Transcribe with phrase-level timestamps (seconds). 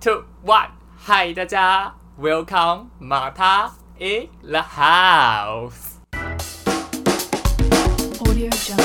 [0.00, 5.98] two, one，嗨，大家，Welcome，马塔 in the house。
[8.20, 8.80] Audio Jungle.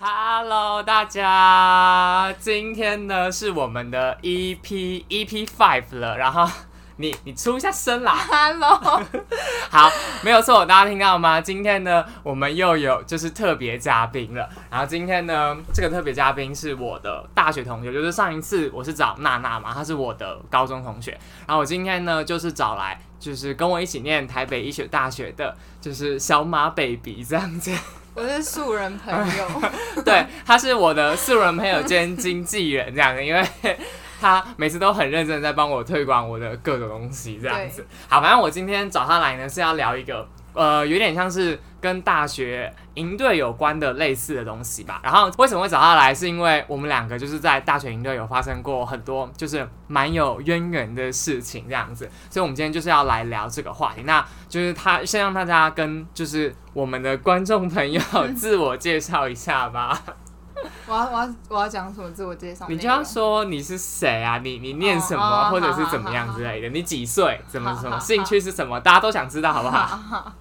[0.00, 6.50] Hello，大家，今天呢是我们的 EP EP Five 了，然后
[7.02, 8.14] 你你出一下声啦。
[8.30, 9.02] Hello，
[9.68, 9.90] 好，
[10.22, 11.40] 没有错，大家听到吗？
[11.40, 14.48] 今天呢，我们又有就是特别嘉宾了。
[14.70, 21.10] 然后今天呢，这个特别嘉宾是我的大学同学，就是上一次我是找娜娜嘛，她是我的高中同学。
[21.44, 27.72] 然后我今天呢，就是找来就是跟我一起念台北医学大学的，就是小马 baby 这样子。
[28.14, 29.62] 我是素人朋友。
[30.04, 33.44] 对，他是我的素人朋友兼经纪人这样子，因为
[34.22, 37.84] 他每次都很认真在帮我推广我的各种东西这样子。
[38.08, 45.00] 好，反正我今天找他来呢是要聊一个呃，有点像是跟大学营队有关的类似的东西吧。
[45.02, 54.02] 然后为什么会找他来，是因为我们两个就是在大学营队有发生过很多就是蛮有渊源的事情这样子，所以我们今天就是要来聊这个话题。
[54.04, 58.00] 那就是他先让大家跟就是我们的观众朋友
[58.36, 60.00] 自我介绍一下吧。
[60.86, 62.66] 我要我要我要讲什么自我介绍？
[62.68, 64.38] 你就要说你是谁啊？
[64.38, 66.68] 你你念什么，哦哦或者是怎么样之类的？
[66.68, 67.40] 你几岁？
[67.46, 68.80] 怎么什么兴趣是什么？
[68.80, 70.32] 大家都想知道，好不好？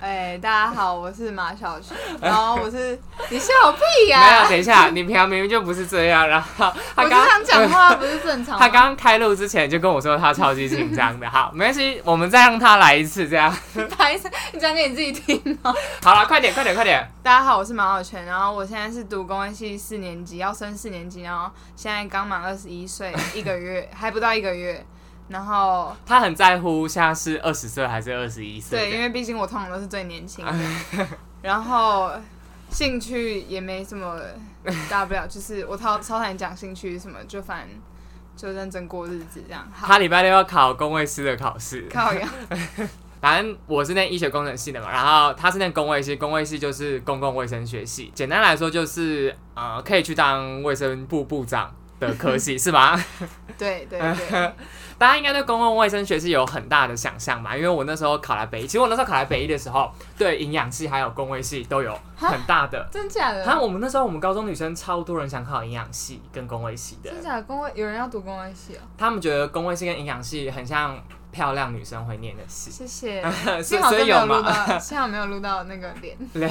[0.00, 2.96] 哎、大家好，我是马小泉， 然后我是
[3.30, 6.28] 你笑屁呀没呀、有，等一下，你平常明明就不是这样。
[6.28, 6.48] 然后
[6.94, 8.56] 他我刚这样讲话不是正常？
[8.60, 11.28] 他刚刚开录之前就跟我说他超级紧张的。
[11.28, 13.52] 好，没关系，我们再让他来一次，这样。
[13.96, 15.74] 拍摄，你讲给你自己听哦。
[16.02, 17.04] 好了，快点，快点，快点。
[17.20, 24.86] 大家好，我是马小泉，然后我现在是读公安系四年级，要升四年级，然后现在刚满二十一岁，一个月还不到一个月，
[25.28, 28.78] 然后他很在乎现在是二十岁还是二十一岁。
[28.78, 30.54] 对，因为毕竟我通常都是最年轻的，
[31.42, 32.10] 然后
[32.70, 34.18] 兴趣也没什么
[34.88, 37.76] 大不了， 就是我超超谈讲兴趣什么，就反正
[38.36, 39.66] 就认真过日子这样。
[39.74, 41.82] 他礼拜六要考工位师的考试。
[41.92, 42.28] 考呀，
[43.20, 52.98] 反正我是念医学工程系的嘛，然后他是念工卫系，工卫系就是公共卫生学系，简单来说就是呃可以去当卫生部部长的科系是吧？
[53.58, 54.52] 对对对，
[54.98, 57.56] 大家应该对公共卫生学是有很大的想象嘛？
[57.56, 62.86] 因为我那时候考来北医，其实我那时候考来北医的时候，对营养系还有公卫系都有很大的。
[62.90, 63.44] 真假的？
[63.44, 67.42] 然后我们那时候我们高中女生超多人想考营养系跟公卫系的，真假的？
[67.44, 72.70] 工位有人要读工位系哦，他们觉得公卫系跟营养系很像漂亮女生会念的系。
[72.70, 73.22] 谢谢。
[73.62, 74.42] 所幸好没有录？
[74.42, 76.50] 到，幸好没有录到那个脸， 对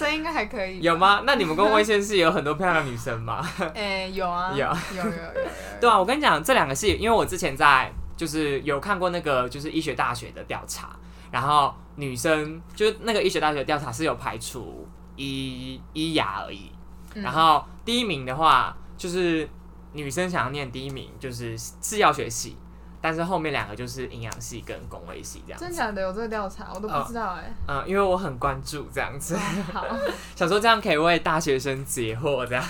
[0.00, 0.80] 所以应该还可以。
[0.80, 0.96] 有？
[0.96, 1.22] 吗？
[1.26, 3.46] 那你们公卫系是有很多漂亮女生吗？
[3.76, 4.58] 哎，有啊，有
[4.96, 5.50] 有有有有有。
[5.78, 10.96] 对啊，我跟你讲，这两个是，因为我之前在就是有看过那个就是医学大学的调查，
[11.30, 16.72] 然后女生就是那个医学大学调查是有排除医医牙而已，
[17.14, 19.46] 嗯然后第一名的话就是
[19.92, 22.56] 女生想要念第一名就是制药学系，
[23.00, 25.64] 但是后面两个就是营养系跟工卫系这样子。
[25.64, 27.52] 真假的有这个调查，我都不知道哎。
[27.66, 29.36] 嗯，因为我很关注这样子，
[29.72, 29.86] 好，
[30.36, 32.62] 想说这样可以为大学生解惑，这样。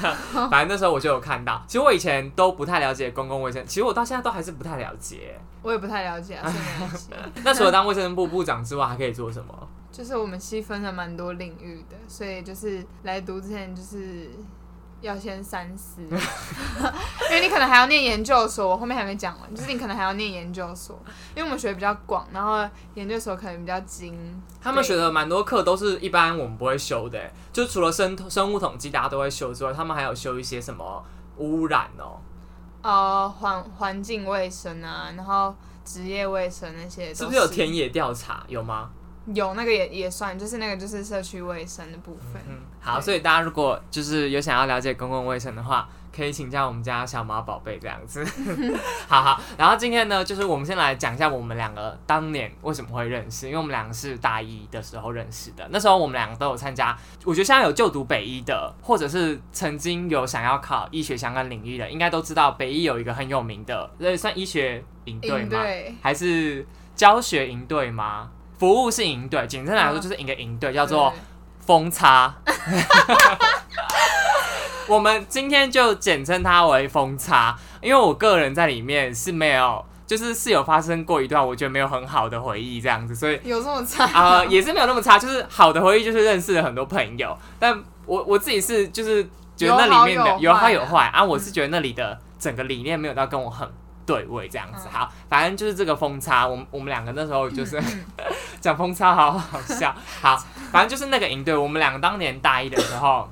[0.50, 5.38] 反正那时候我就有看到，其实我以前都不太了解公共卫生，其实我到现在都还是不太了解。
[5.62, 6.50] 我也不太了解啊。
[7.44, 9.68] 那除了当卫生部部长之外，还可以做什么？
[9.92, 14.30] 就是我们细分了蛮多领域的，所以就是来读之前就是
[15.00, 20.98] 要先三思， 因为你可能还要念研究所，我后面还没讲完，就是你可能还要念研究所，
[21.34, 24.42] 因为我们学的比较广，然后研究所可能比较精。
[24.60, 27.18] 他们学的蛮多课都是一般我们不会修的，
[27.52, 31.02] 就除了生生物统计大家都会修之外，他们还有修一些什么
[31.38, 32.20] 污染哦，
[32.82, 38.44] 呃环环境卫生啊，然后职业卫生那些都是不是有田野调查？
[38.48, 38.90] 有吗？
[39.34, 42.42] 有那个也也算，就是那个就是社区卫生的部分。
[42.48, 48.24] 嗯，好，所以大家如果就是有想要了解公共卫生的话，可以请教我们家小马宝贝这样子。
[49.06, 65.48] 好好，然后今天呢，就是我们先来讲一下我们两个当年为什么会认识，因为我们两个是大一的时候认识的，那时候我们两个都有参加，我觉得现在有就读北医的，或者是曾经有想要考医学相关领域的，应该都知道北医有一个很有名的，呃，算医学营队吗？
[65.50, 68.30] 队还是教学营队吗？
[68.60, 71.18] 服务是营队，简单来说就是一个营队，叫做对
[71.66, 72.34] 风差。
[74.86, 84.04] 我们今天就简称它为风差，因为我个人在里面是没有，就是是有发生过一段我觉得没有很好的回忆这样子，所以有这么差？
[84.12, 89.26] 呃也是没有那么差，就是好的回忆就是认识了很多朋友，但我我自己是就是
[89.56, 93.66] 觉得那里面的有好有坏啊，我是觉得那里的整个理念没有到跟我很
[94.10, 94.88] 对位这样子。
[94.90, 97.80] 好，反正就是这个风差，我们我们两个那时候就是
[98.60, 99.94] 讲风差，好好笑。
[100.20, 100.36] 好，
[100.72, 103.28] 反正就是那个营队，我们两个当年大一的时候。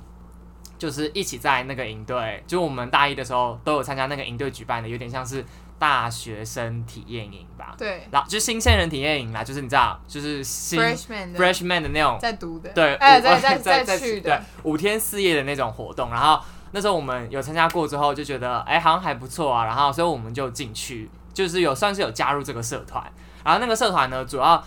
[0.78, 5.44] 就是一起在那个营队，就我们大一的时候都有参加那个营队举办的，有点像是
[5.76, 7.74] 大学生体验营吧。
[7.76, 16.12] 对，然后就新鲜人体验营啦，就是你知道，就是新 freshman freshman 的那种在读的，对，哎，在 在在去的，五天四夜的那种活动。
[16.12, 16.40] 然后
[16.72, 23.04] 那时候我们有参加过之后，就觉得哎好像还不错啊，然后所以我们就进去，就是有算是有加入这个社团。
[23.44, 24.62] 然后那个社团呢，主要。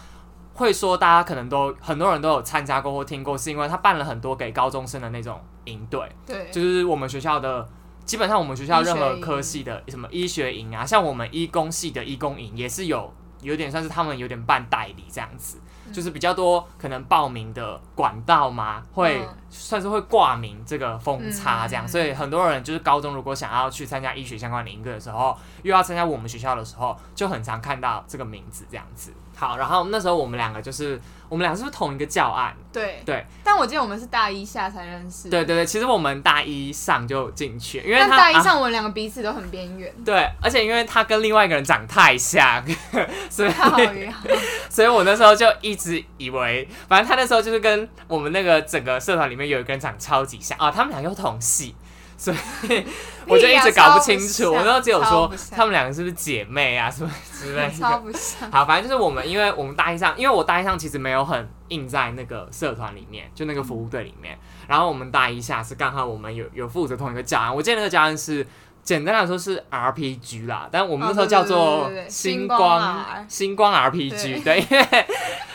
[0.53, 7.67] 会说大家可能都很多人都有参加过或听过，是因为他办了很多给高中生的那种营队，对，就是我们学校的
[8.03, 13.11] 基本上我们学校任何科系的什么医学营啊，像我们医工系的医工营也是有
[13.41, 15.57] 有点算是他们有点办代理这样子，
[15.91, 29.13] 就是比较多可能报名的管道嘛，会算是会挂名这个风差这样，所以很多人就是高中如果想要去参加医学相关的营队的时候，又要参加我们学校的时候，就很常看到这个名字这样子。
[29.41, 32.55] 好，然后那时候我们两个就是，我们俩是不是同一个教案？
[32.71, 33.25] 对对。
[33.43, 35.31] 但我记得我们是大一下才认识。
[35.31, 39.91] 对对对，其实我们大一上就进去，因为他大一上我们两个彼此都很边缘。
[40.05, 42.63] 对，而且因为他跟另外一个人长太像，
[43.31, 43.75] 所以好
[44.69, 51.73] 所以我那时候就一直以为，反正他那时候就是跟我们那个整个社团里面有一个人长超级像啊，他们俩又同系。
[52.21, 52.85] 所以
[53.25, 57.71] 我就一直搞不清楚，我都只有说他们两个是不是姐妹啊什么之类的。
[57.73, 58.51] 超不像。
[58.51, 64.37] 好，反正就是我们，因为我们大一上，因为我大一上其实没有很硬在那个社团里面，就那个服务队里面。
[64.67, 68.45] 然后我们大一下是刚好我们有有负责同一个教案，我记得那个教案是
[68.83, 75.05] 简单来说是 RPG 啦，但我们那时候叫做星光星光 RPG，对，因为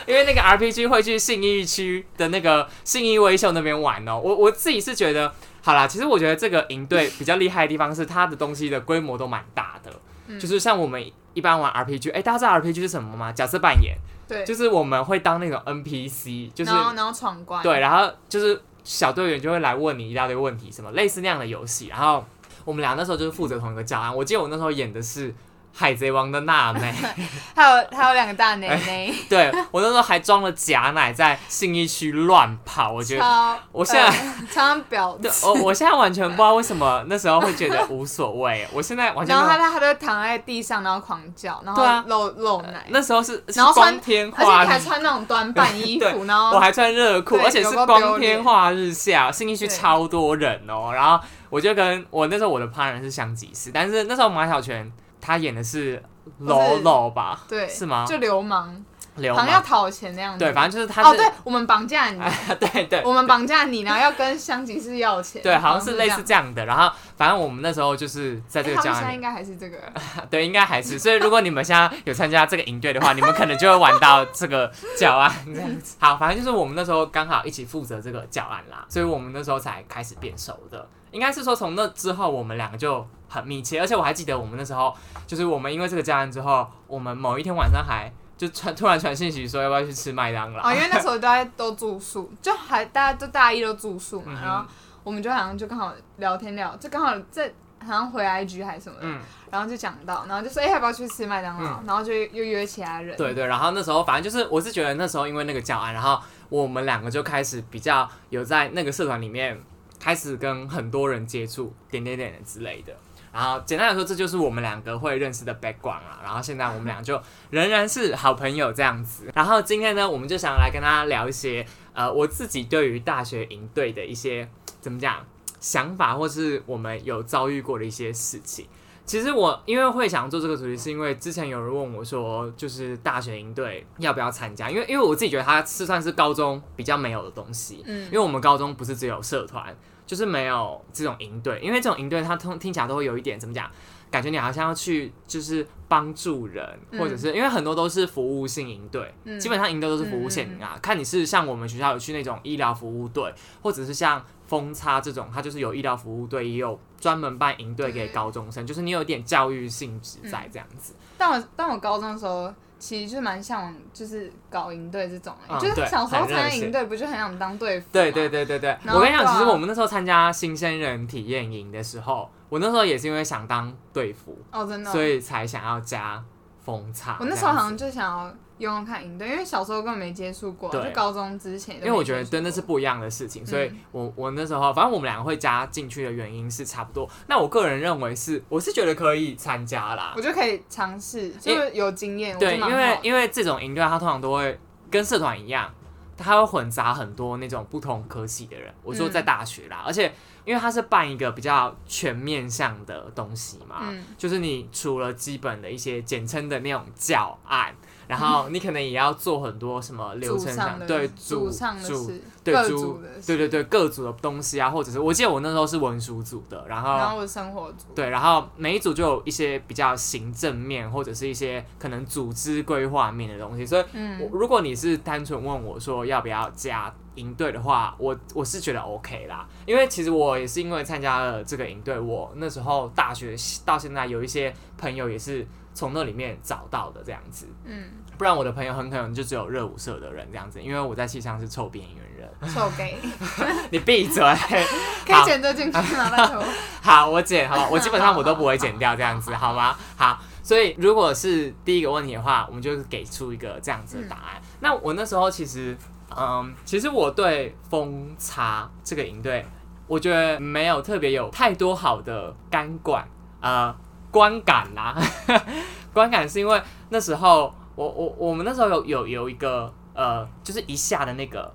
[0.05, 4.19] 因为那个 RPG 会去信义区的那个信义威秀那边玩哦。
[4.21, 5.33] 我我自己是觉得。
[5.67, 9.91] 好啦，其实我觉得这个营队比较厉害的地方是它的东西的规模都蛮大的，
[10.39, 13.33] 就是像我们一般玩 RPG，哎，大家知道 RPG 是什么吗？
[13.33, 13.97] 角色扮演，
[14.29, 22.23] 对，就是我们会当那种 NPC，就是然后然后闯关，对，然后就是小队员就会来问你一大堆问题，什么类似那样的游戏，然后
[22.63, 25.35] 我们俩那时候就是负责同一个教案，我记得我那时候演的是。
[25.79, 26.91] 海贼王的娜美，
[27.55, 34.09] 还有还有两个大奶奶，对我那时候还装了假奶在信义区乱跑，我觉得我现在
[34.51, 39.35] 常常表，我我现在完全不知道为什么那时候会觉得无所谓，我现在完全。
[39.35, 42.83] 然后他他就躺在地上，然后狂叫，然后露露奶。
[42.87, 50.91] 那时候是然后光天化日，还穿那种短版衣服，然后我还穿热裤，而且是光天化日下，信义区超多人哦。
[50.91, 54.91] 然后我就跟我那时候我的 partner 是香吉士，但是那时候马小泉。
[55.27, 56.01] 他演的是
[56.39, 57.41] 喽喽吧？
[57.49, 58.05] 对，是吗？
[58.07, 58.73] 就流氓，
[59.17, 60.39] 流氓要讨钱那样子。
[60.39, 61.03] 对，反正就是他。
[61.03, 62.21] 哦，对，我们绑架你。
[62.61, 65.41] 对对，我们绑架你，然后要跟香吉士要钱。
[65.43, 66.65] 对，好像是类似这样的。
[66.65, 68.99] 然后，反正我们那时候就是在这个教案。
[68.99, 69.77] 现在应该还是这个。
[70.31, 70.97] 对，应该还是。
[70.97, 75.97] 所以，如果你们现在有参加这个营队的话，你们可能就会玩到这个教案这样子。
[75.99, 80.87] 好，反正就是我们那时候刚好一起负责这个教案啦，所以我们那时候才开始变熟的。
[81.11, 84.93] 应该是说从那之后，我们两个就很密切，而且我还记得我们那时候，
[85.25, 90.63] 就是我们因为这个教案之后，我们某一天晚上还就传突然传信息说要不要去吃麦当劳。
[90.63, 94.65] 哦，因为那时候大家都住宿，就还大家都大一都住宿嘛，然后
[95.03, 99.07] 我们就好像就刚好聊天聊，就刚好在好像回 IG 还是什么的，
[99.51, 103.15] 然后就讲到，然后就说哎要不要去吃麦当劳，然后就又约其他人。
[103.17, 106.19] 对对，然后那时候反正就是我是觉得那时候因为那个教案，然后
[106.49, 109.59] 我们两个就开始比较有在那个社团里面。
[109.99, 112.95] 开始跟很多人接触，点点点之类的。
[113.31, 116.19] 然后简单来说，这就是我们两个会认识的 background 啊。
[116.23, 119.31] 然后现在我们俩就仍然是好朋友这样子。
[119.35, 124.49] 然后今天呢，我们就想来跟大家聊一些呃，我自己对于大学营队的一些
[124.81, 125.25] 怎么讲
[125.59, 128.67] 想法，或是我们有遭遇过的一些事情。
[129.05, 134.69] 其实我因为会想做这个主题，是因为之前有人问我说，就是大学营队要不要参加？
[134.69, 137.81] 因为因为我自己觉得它是算是高中比较没有的东西。
[137.85, 139.73] 嗯，因为我们高中不是只有社团，
[140.07, 141.59] 就是没有这种营队。
[141.61, 143.69] 因为这种营队它通听起来都会有一点怎么讲，
[144.09, 150.79] 感觉你好像要去就是帮助人，或者是因为很多都是服务性营队，基本上营队都是服务性啊。
[150.81, 154.25] 看你是像我们学校有去那种医疗服务队，或者是像。
[154.47, 160.93] 风差这种，它就是有医疗服务队，也有专门办营队给高中生，就是你有点教育性质在这样子。
[161.17, 167.87] 但我但我高中的时候，其实就蛮向往，就是搞营队这种，就是小时候参加营队，不就很想当队服？
[167.91, 168.77] 对对对对对。
[168.87, 176.23] 我跟你讲，其实我们那时候参加新鲜人体验营的时候，我那时候也是因为想当队服哦，真的，所以才想要加。
[176.67, 177.15] 风差。
[177.21, 178.25] 我那时候好像就想要
[178.57, 181.77] 用用看营队，因为小时候根本没接触过，就高中之前。
[181.77, 187.09] 因为我觉得真的是不一样的事情，所以嗯我我那时候反正我们两个会加进去的原因是差不多。
[187.27, 190.21] 那我个人认为是，我是觉得可以参加啦我。
[190.21, 192.37] 就可以尝试，就是有经验。
[192.37, 194.59] 对，因为因为这种营队它通常都会
[194.91, 195.73] 跟社团一样，
[196.17, 198.73] 它会混杂很多那种不同科系的人。
[198.83, 200.11] 我说在嗯大学啦，而且
[200.47, 204.01] 因为它是办一个比较全面向的东西嘛，嗯。
[204.17, 207.75] 就是你除了基本的一些简称的那种教案，
[208.07, 212.11] 然后你可能也要做很多什么 流程上对组组
[212.43, 233.35] 对组对对对各组的东西啊，或者是我记得我那时候是文书组的，然后然后生活组，对，然后每一组就有一些比较行政面或者是一些可能组织规划面的东西，所以嗯，如果你是单纯问我说要不要加营队的话，我我是觉得 OK 啦，因为其实我也是因为参加了这个营队，我那时候大学
[233.65, 235.45] 到现在有一些朋友也是
[235.77, 242.27] 从那里面找到的这样子，嗯，不然我的朋友很可能就只有热舞社的人这样子，因为我在戏上是臭边缘人。
[242.51, 242.97] 臭给，
[243.69, 244.23] 你闭嘴！
[245.05, 246.09] 可以剪这进去吗？
[246.09, 246.43] 拜托。
[246.81, 249.75] 好，我剪好，我基本上我都不会剪掉这样子，好吗？
[249.95, 254.41] 好，所以如果是第一个问题的话，我们就是给出一个这样子的答案。
[254.61, 255.77] 那我那时候其实，
[256.15, 259.45] 嗯，其实我对风差这个营队，
[259.85, 263.07] 我觉得没有特别有太多好的感管
[263.41, 263.75] 呃
[264.17, 264.95] 观感啦，
[265.93, 271.53] 观感是因为那时候我我我们那时候有有有一个呃，就是一下的那个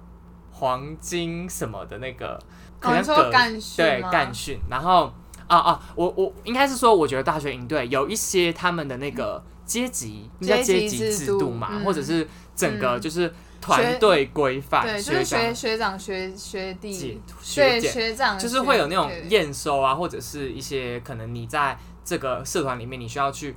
[0.53, 2.39] 黄金什么的那个，
[2.79, 5.13] 可哦，能说干训对干训，然后
[5.49, 11.85] 啊啊，我我应该是说，我觉得大学营队有一些他们的那个阶级，那叫阶阶级级制度嘛，嗯。
[11.85, 13.01] 或者是整个嗯。
[13.01, 16.93] 就是团队规范，对，就是学长学长学学弟，
[17.41, 23.57] 学对姐，学长就是会有那种验收啊，或者是一些可能你在这个社团里面你需要去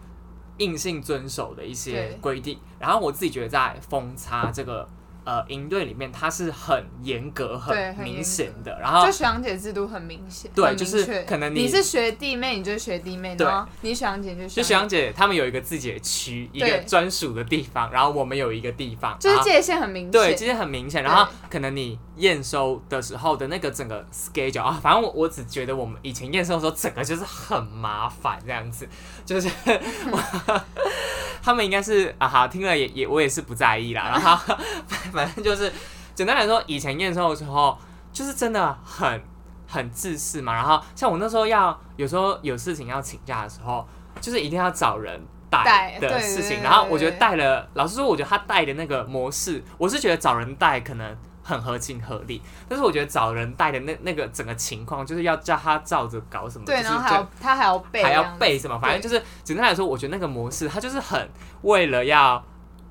[0.57, 2.59] 硬性遵守的一些规定。
[2.79, 4.87] 然后我自己觉得在风差这个
[5.25, 8.79] 呃营队里面，它是很严格、很明显的。
[8.79, 13.47] 然后就学长姐制度很明显，对就是可能你你是学弟妹，你就是学弟妹，对
[13.81, 21.03] 你学长姐就就学学长姐他们有一个自己的区，一个对专属的地方，然后我们有一个地方，就是界限很明显，对，界限很明显。
[21.03, 28.87] 然后可能你验收的时候的那个整个 schedule 啊，反正我我只觉得我们以前验收的时候，整个就是很麻烦这样子，
[29.25, 29.49] 就是
[30.11, 30.61] 我
[31.41, 34.09] 他们应该是啊好听了也也我也是不在意啦。
[34.09, 34.55] 然后
[35.15, 35.71] 反正就是
[36.13, 37.77] 简单来说，以前验收的时候
[38.11, 39.23] 就是真的很
[39.67, 40.53] 很自私嘛。
[40.53, 43.87] 然后像我那时候要有时候有事情要请假的时候，
[44.21, 45.19] 就是一定要找人。
[45.63, 61.29] 带的事情，然后我觉得带了，老实说，我觉得他带的那个模式，我是觉得找人带可能很合情合理，但是我觉得找人带的那那个整个情况，就是要叫他照着搞什么，对，就是然后还要他还要背，还要背什么，反正就是简单来说，我觉得那个模式他就是很
[61.61, 62.43] 为了要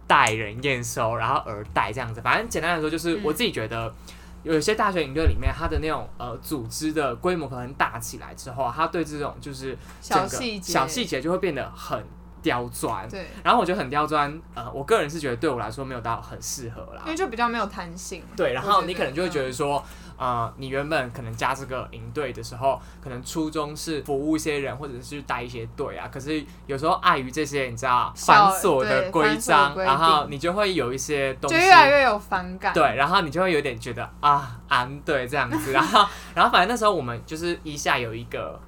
[0.06, 2.20] 带人验收，然后而带这样子。
[2.20, 3.94] 反正简单来说，就是嗯我自己觉得。
[4.42, 12.04] 有一些大学营队里面，它的那种呃组织的规模可能大起来之后，它对这种就是小细节，小细节就会变得很
[12.42, 13.08] 刁钻。
[13.08, 17.10] 对，然后我觉得很刁钻，呃，我个人是觉得对我来说没有到很适合啦因。
[17.10, 19.82] 为就比较没有弹性，对，然后你可能就会觉得说，
[20.16, 38.60] 呃，你原本可能加这个营队的时候，可能初衷是服务一些人，或者是带一些队啊，可是有时候碍于这些你知道繁琐的规章，然后你就会有一些东就西越来越有反感，对，然后你就会有点觉得啊，安对这样子，然后 然后反正那时候我们就是一下有一个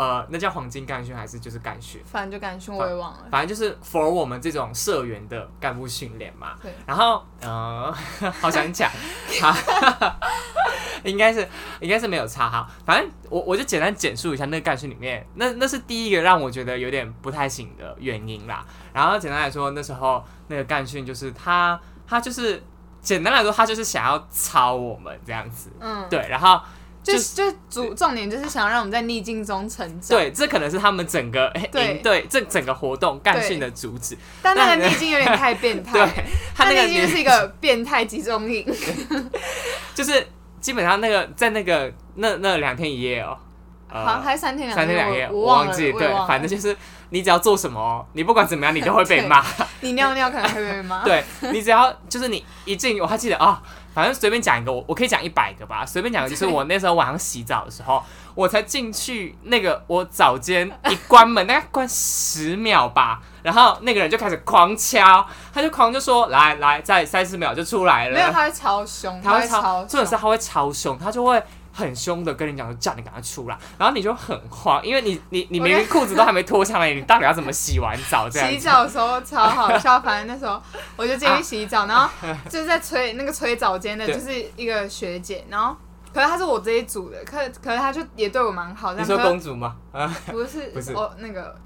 [0.00, 6.54] 呃，那叫黄金干训还是就是干训，反正就干训我也忘了，反正就是 for 我们这种社员的干部训练嘛。
[6.62, 7.94] 对，然后呃，
[8.40, 8.90] 好想讲，
[9.42, 9.54] 好，
[11.04, 11.46] 应该是
[11.80, 12.66] 应该是没有差哈。
[12.86, 18.64] 反正我我就简单简述一下那个干训里面，那那是第一个让我觉得有点不太行的原因啦。
[18.94, 22.64] 然后简单来说，那时候那个干训就是他他就是
[23.02, 25.70] 简单来说，他就是想要操我们这样子。
[25.78, 26.58] 嗯，对，然后
[27.12, 34.16] 就就是主重点就是想让我们在逆境中成长，，对，这可能是他们整个对营队这整个活动干训的主旨。
[34.42, 36.24] 但那个逆境有点太变态，对，
[36.54, 38.66] 他那那个逆境就是一个变态集中营，
[39.94, 40.26] 就是
[40.60, 43.36] 基本上那个在那个那那两天一夜哦、
[43.92, 46.76] 呃好像还三天两三天两夜，我忘记，对反正就是
[47.08, 49.44] 你只要做什么，你不管怎么样，你都会被 骂。
[49.80, 53.60] 你尿尿可能会被骂，对你只要就是你一进，我还记得啊、
[53.92, 58.02] 反正随便讲一个，我我可以讲一百个吧，随便讲个，就是我 那时候晚上洗澡的时候，
[58.34, 68.14] 我才进去那个我澡间一关门， 大概关十秒吧，然后那个人就开始狂敲，他就狂就说来来，再三十秒就出来了。
[68.14, 71.42] 没有，他会超凶，他会超，超，重点是他会超凶，他就会
[71.80, 78.48] 很凶的跟你讲说叫你赶快出来，然后你就很慌，因为你你你明明裤子都还没脱下来，你到底要怎么洗完澡这样？
[78.48, 80.62] 洗澡的时候超好笑，反正那时候
[80.96, 82.08] 我就进去洗澡，然后
[82.48, 85.74] 就是在吹那个吹澡间的，就是一个学姐，然后
[86.12, 89.76] 可是她是我这一组的，可可是她就也对我蛮好，这你说公主吗？
[89.92, 91.56] 啊不是不是哦那个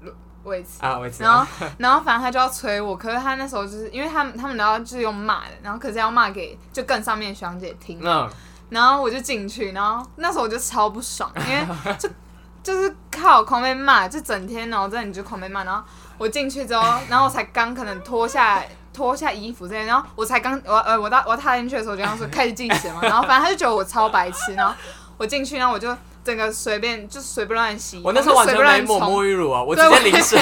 [0.43, 0.69] 位置。
[0.79, 1.45] 啊，维持然后。，
[1.79, 8.29] 然后反正她就要催我，可是她那时候就是因为他们他们都要就是用骂的，然后可是要骂给就更上面的学长姐听，嗯，
[8.69, 12.09] 然后我就进去，然后那时候我就超不爽，因为就
[12.63, 15.83] 就是靠狂被骂，就整天然后真的你就狂被骂，然后
[16.17, 24.73] 我进去之后，然后我才刚可能脱下脱下衣服这些，然后我才刚我呃我到我踏进去的时候，我就刚说开始计时嘛，然后反正他就觉得我超白痴，然后
[25.17, 30.39] 我进去，然后我就整个随便就随便乱洗，我那时候完全就随便没抹沐浴乳啊，我直接淋水。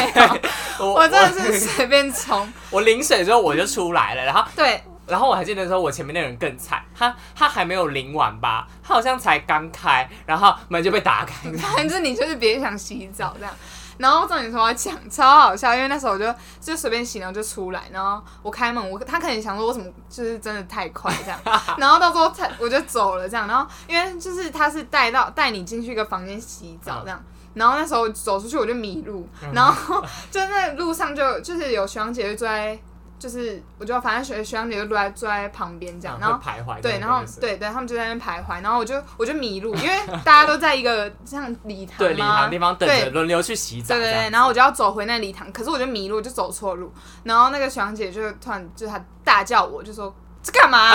[0.80, 4.84] 我真的是随便冲，我淋水之后我就出来了，然后对，
[5.14, 11.52] 然后我还记得说，我前面那个人更惨，他他还没有淋完吧，他好像才刚开，然后门就被打开。
[11.76, 13.54] 反正你就是别想洗澡这样。
[14.00, 21.40] 然后重点说我要讲超好笑，因为那时候我就就随便洗，然后就出来，然后我开门，我他可能想说我怎么就是真的太快这样，
[21.78, 27.24] 然后到时候他我就走了这样，然后因为就是他是带到带你进去一个房间洗澡这样。
[27.54, 32.76] 然后那时候走出去我就迷路，然后就在路上就就是有学长姐就坐在，
[33.20, 36.82] 就是我就反正学学长姐就坐在坐在旁边这样，然后会徘徊。
[36.82, 43.96] 对，然后对对，他们就在那边徘徊，然后我就我就迷路，因为大家都在一个像礼堂对礼堂地方等着对轮流去洗澡。
[43.96, 46.92] 对对对，然后我就要走回那礼堂，可是我就迷路，就走错路，
[47.24, 50.14] 然后那个学长姐就突然就她大叫我，就说。
[50.44, 50.94] 这干嘛、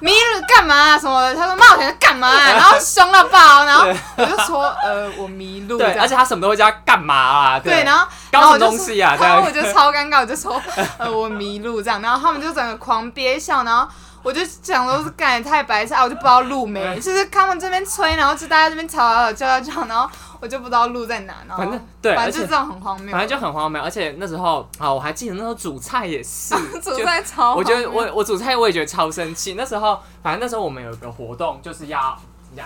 [0.00, 1.34] 迷路干嘛、什么的？
[1.36, 7.60] 她说冒险干嘛、然后凶到爆，然后我就说呃我迷路对，而且他什么都会叫他干嘛啊？
[7.60, 9.16] 对，然后搞什么然后我就东西啊？
[9.20, 10.60] 然后我就超尴尬，我就说
[10.96, 13.86] 呃我迷路这样，然后他们就整个狂憋笑，然后
[14.22, 20.08] 我就想说是干也太白痴啊，我就不知道路没，就是他们这边吹，然后就大家这边吵吵吵叫叫叫，然后
[20.40, 29.54] 我就不知道路在哪，然后反正对，反正就这种很荒谬，反正就很荒谬，而且那时候啊，我还记得那时候煮菜也是 煮菜超，我觉得我我煮菜我也觉得超生气。
[29.54, 32.18] 那时候反正那时候我们有个活动，就是要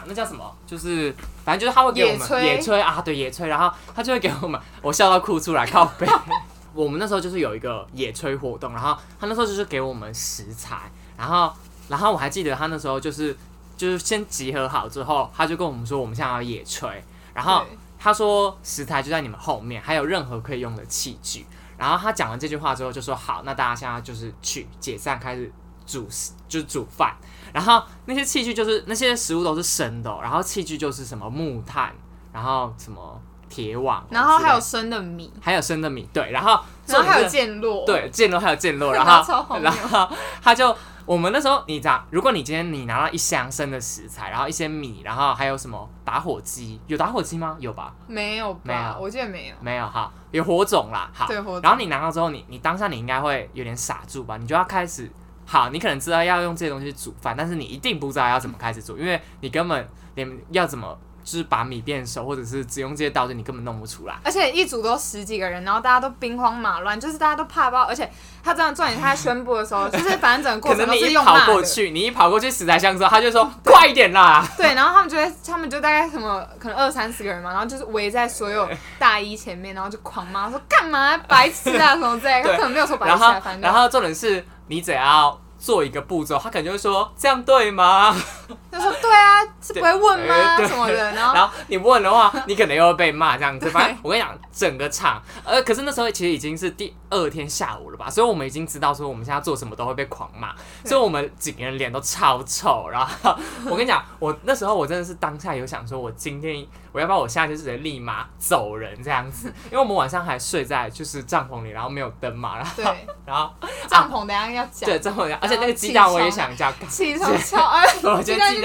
[0.07, 0.45] 那叫什么？
[0.67, 6.07] 就是反正就是他会给我们野炊野炊啊，对野炊，然后他就会给我们，我笑到哭出来，靠背。
[6.75, 10.77] 我们那时候就是有一个野炊活动，然后他那时候就是给我们食材，
[11.17, 11.53] 然后
[11.89, 13.37] 然后我还记得他那时候就是
[13.77, 16.91] 就是先集合好之后，他就跟我们说我们现在要野炊，
[17.33, 17.65] 然后
[17.99, 21.47] 他说食材就在你们后面，还有任何可以用的器具。
[21.77, 25.53] 然后他讲完这句话之后就说好，那大家现在就是去解散，开始
[25.85, 27.15] 煮食就是煮饭。
[27.53, 31.93] 然后那些器具就是那些食物都是生的哦、然后器具就是什么木炭，
[32.33, 40.09] 然后什么铁网，然后还有生的米，还有生的米，对，然后然后还有重点是渐落，对渐落还有渐落， 然后然后
[40.43, 47.57] 他就我们那时候你知道，如果你今天你拿到一箱生的食材，然后一些米，然后还有什么打火机，有打火机吗？
[47.61, 47.95] 有吧？
[48.07, 48.97] 没有没有吧？
[48.99, 54.39] 我记得没有，没有哈，有火种啦，好，对火种然后你拿到之后，你你当下你应该会有点傻住吧？
[54.39, 55.11] 你就要开始，
[55.45, 64.15] 好，你可能知道要用这些东西煮饭，但是你一定不知道要怎么开始煮，因为你根本连要怎么就是把米变熟，或者是只用这些刀具，你根本弄不出来。
[64.23, 68.09] 而且一组都十几个人，然后大家都兵荒马乱，就是大家都怕爆，而且
[68.43, 74.47] 他这样重点，他宣布的时候，就是反正整个过程都是你一跑用骂的，过去，你一跑过去食材箱之后，他就说 快一点啦。
[74.57, 88.15] 对，然后他们就会，他们就大概什么，可能二三十个人嘛，然后就是围在所有大衣前面，然后就狂骂说干嘛白痴啊什么之类的，他对可能没有说白痴啊，反正然后重点是你只要做一个步骤，他可能就会说这样对吗？
[88.71, 93.71] 他说对啊，是不会问吗 什么的，然 后然后你不问的话，你可能又会被骂这样子。
[93.71, 102.87] 反正我跟你讲，整个场，呃，可是那时候其实已经是第二天下午了吧，所以我们已经知道说我们现在做什么都会被狂骂，所以我们几个人脸都超臭。
[102.91, 112.85] 然后我跟你讲，我那时候我真的是当下有想说，我今天我要不要我现在就直接立马走人这样子， 因为我们晚上还睡在就是帐篷里，然后没有灯嘛，然后对
[113.27, 113.51] 然后
[113.89, 116.73] 帐篷等下要讲，对帐篷要，而且那个鸡蛋我也想叫。
[116.89, 118.63] 起床敲，哎， 我觉鸡蛋得鸡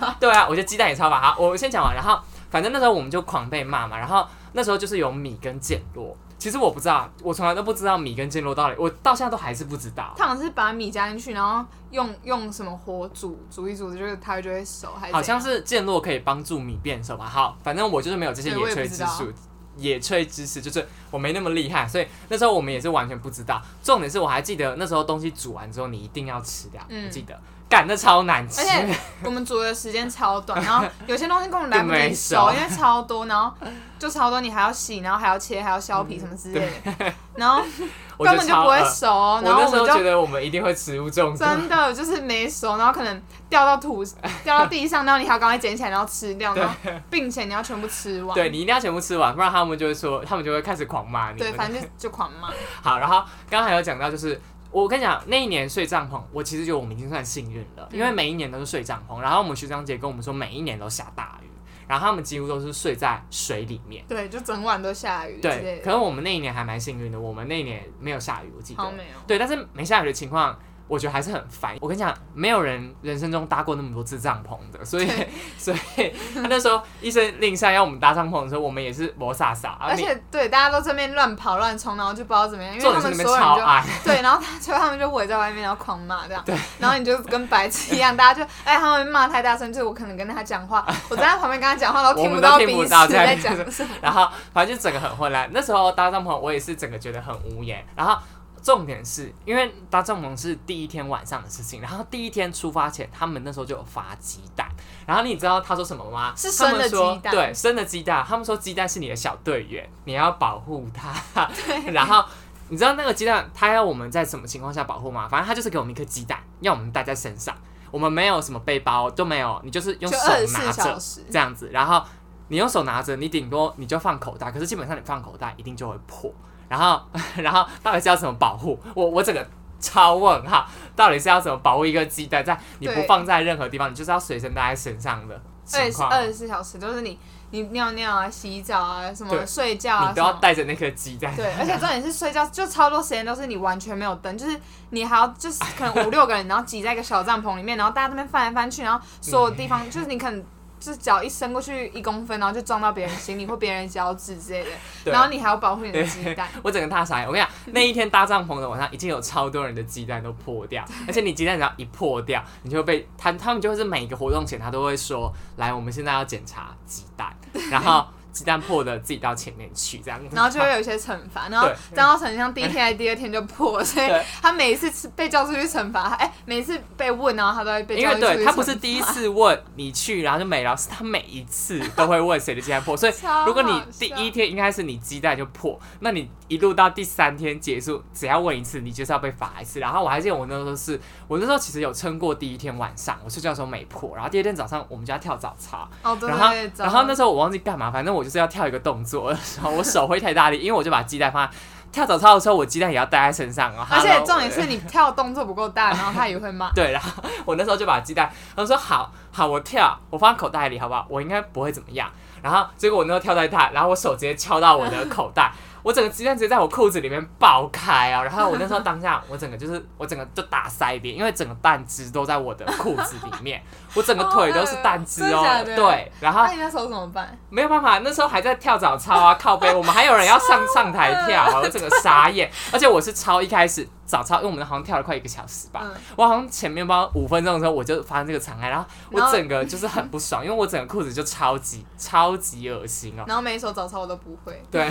[0.00, 1.22] 蛋对啊，我觉得鸡蛋也超棒。
[1.22, 2.18] 好，我先讲完，然后
[2.50, 6.16] 反正那时候我们就狂被骂嘛，然后那时候就是有米跟简落。
[6.38, 10.14] 其实我不知道，我从来都不知道米跟剑落到底，我到现在都还是不知道。
[10.16, 17.26] 他好像是把米加进去，然后用用什么火煮煮一煮，就是它就会熟，还是好像是剑落可以帮助米变熟吧。
[17.26, 19.34] 好，反正我就是没有这些野炊知识，
[19.76, 23.60] 野炊知识就是我没那么厉害，所以那时候我们也是完全不知道。
[23.82, 27.38] 重点是我还记得那时候东西煮完之后，你一定要吃掉，嗯我记得。
[27.68, 28.64] 干，那超难吃而。
[28.64, 33.52] 且我们煮的时间超短， 然后有些东西根本来不及熟，因为超多，然后
[33.98, 37.12] 就超多，你还要洗，然后还要切，还要削皮什么之类的。
[37.36, 37.62] 然后
[38.18, 41.38] 根本就不会熟哦，我那时候然后我们就觉得我们一定会食物中毒。
[41.38, 44.04] 真的就是没熟，然后可能掉到土
[44.42, 46.74] 掉到地上，然后你还要赶快捡起来，然后吃掉， 然后
[47.10, 48.34] 并且你要全部吃完。
[48.34, 51.38] 对你一定要全部吃完，不然他们就会说，他们就会开始狂骂你。
[51.38, 52.48] 对，反正就就狂骂。
[52.82, 53.18] 好，然后
[53.50, 59.20] 刚刚还有讲到，就是我跟你讲，那一年睡帐篷，我其实觉得我们已经算幸运了，因为嗯每一年都是睡帐篷。
[59.20, 61.46] 然后我们学长姐跟我们说，每一年都下大雨，
[61.86, 64.04] 然后他们几乎都是睡在水里面。
[64.06, 68.82] 对，就整晚都下雨对，可是我们那一年还蛮幸运的，我们那一年没有下雨，我记得。
[68.82, 69.18] 好没有。
[69.26, 71.76] 对，但是没下雨的情况，我觉得还是很烦。
[71.80, 75.08] 我跟你讲，没有人人生中搭过那么多次帐篷的，所以
[75.56, 83.68] 所以他那时候医生令下要我们搭帐篷的时候，我们也是磨傻傻，而且对大家都这边乱跑乱冲，然后就不知道怎么样，因为他们所有人就。
[84.04, 86.42] 对，然后他最后他们就围在外面，然后狂骂这样。
[86.44, 86.56] 对。
[86.78, 93.90] 然后你就跟白痴一样，大家就哎，他们骂太大声，就是我可能跟他讲话， 我站在旁边跟他讲话，都听我们都听到彼此不到在在讲什么。
[94.00, 95.48] 然后反正就整个很混乱。
[95.52, 97.84] 那时候搭帐篷，我也是整个觉得很无言。
[97.94, 98.16] 然后
[98.62, 104.68] 重点是因为搭帐篷是第一天晚上的事情，然后第一天出发前，他们那时候就有发鸡蛋。
[105.06, 106.32] 然后你知道他说什么吗？
[106.36, 108.24] 是生的他们说鸡蛋对，生的鸡蛋。
[108.26, 111.48] 他们说鸡蛋是你的小队员，你要保护它。
[111.92, 112.24] 然后。
[112.70, 115.26] 你知道那个鸡蛋，他要我们在什么情况下保护吗？
[115.26, 117.56] 反正他就是给我们一颗鸡蛋，要我们带在身上。
[117.90, 120.18] 我们没有什么背包，都没有，你就是用手
[120.52, 120.98] 拿着，
[121.30, 121.70] 这样子。
[121.72, 122.04] 然后
[122.48, 126.30] 你用手拿着，你顶多你就放口袋，可是基本上你放口袋一定就会破。
[126.68, 127.00] 然后，
[127.36, 128.78] 然后到底是要怎么保护？
[128.94, 129.46] 我我整个
[129.80, 135.34] 超问号，到底是要怎么保护一个鸡蛋，在你不放在任何地方，你就是要随身带在身上的
[135.72, 137.18] 二十情况，二十四小时，都是你
[137.50, 140.32] 你尿尿啊、洗澡啊、什么睡觉啊你都要。
[140.34, 141.34] 带着那颗鸡蛋。
[141.34, 150.44] 对，而且重点是睡觉，就超多时间都是你完全没有灯，就是你还要就是可能五六个人，然后挤在一个小帐篷里面，然后大家这边翻来翻去，然后所有地方就是你可能
[150.78, 154.64] 就是脚一伸过去一公分，然后就撞到别人行李或别人脚趾之类
[155.04, 156.48] 的，然后你还要保护你的鸡蛋。
[156.62, 157.26] 我整个大傻眼。
[157.26, 167.34] 我跟你讲，那一天搭帐篷的晚上，已经有超多人的鸡蛋都破掉， 而且你鸡蛋只要一破掉，你就会被他他们就会是每一个活动前他都会说，来，我们现在要检查鸡蛋，
[167.70, 171.76] 然后鸡蛋破的自己到前面去，这样，然后就会有一些惩罚，然后对。
[171.94, 174.08] 张浩成像第一天还是第二天就破，所以
[174.40, 183.12] 他每一次被叫出去惩罚，哎，每一次被问，然后他都会被因为叫出去对他不是第一次问你去，然后就没了，是他每一次都会问谁的鸡蛋破，所以
[183.46, 189.80] 如果你第一天应该是你鸡蛋就破，那你一路到第三天结束，只要问一次，你就是要被罚一次。
[189.80, 201.52] 然后我还记得我那时候是，我那时候其实有撑过第一天晚上，我睡觉的时候没破，然后第二天早上我们就要跳早操，哦，对然后然后那时候我忘记干嘛，反正我就是要跳一个动作的时候， 我手会太大力，因为我就把鸡蛋放在
[201.90, 203.86] 跳早操的时候，我鸡蛋也要带在身上啊。
[203.90, 206.70] 而且重点是你跳动作不够大，然后他也会骂。
[206.76, 211.06] 对，然后我那时候就把鸡蛋，他说好好，我跳，我放在口袋里，好不好？
[211.08, 212.10] 我应该不会怎么样。
[212.42, 215.50] 然后结果我那时候跳太大，然后我手直接敲到我的口袋，
[215.88, 218.22] 我整个鸡蛋直接在我裤子里面爆开啊！
[218.22, 223.62] 然后我那时候当下， 我整个就是我整个就打塞边，因为整个蛋汁都在我的裤子里面，
[223.96, 225.42] 我整个腿都是蛋汁哦。
[225.64, 227.34] 对，然后那你那时候怎么办？
[227.48, 232.50] 没有办法，那时候还在跳早操啊，靠背，我们还有人要上上台跳啊， 我整个傻眼。
[232.70, 243.24] 而且我是超一开始早操，因为我们好像跳了快一个小时吧，嗯我好像前面不知道五分钟的时候我就发生这个惨案，然后我整个就是很不爽，因为我整个裤子就超级超级恶心哦。
[243.26, 244.62] 然后每一首早操我都不会。
[244.70, 244.86] 对，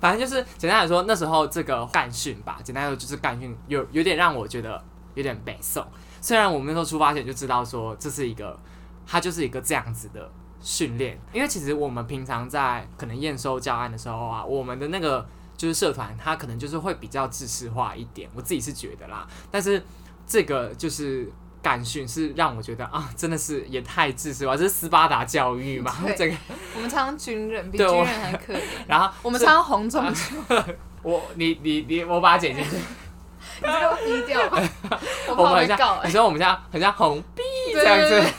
[0.00, 4.82] 反正就是简单来说，那时候这个干训吧，简单来说就是干训，有有点让我觉得
[5.14, 5.86] 有点北宋。
[6.20, 8.58] 虽然我们那时候出发前就知道说这是一个，
[9.06, 10.30] 它就是一个这样子的
[10.60, 15.26] 训练，因为其实我们平常在可能验收教案的时候啊，我们的那个
[15.56, 19.26] 就是社团，它可能就是会比较知识化一点，我自己是觉得啦。
[19.50, 19.82] 但是
[20.26, 21.30] 这个就是
[21.64, 26.36] 干训是让我觉得啊，真的是也太自私了，这是斯巴达教育嘛，这个。
[26.76, 28.60] 我们常常军人比军人还可怜。
[28.86, 30.36] 然后我们是常常红中秋，
[31.02, 32.76] 我你你你，我把它剪进去。
[32.76, 34.42] 你这个低调，
[35.34, 36.10] 我我们很像，哎你。
[36.12, 38.32] 说我们像很像红币对这样子。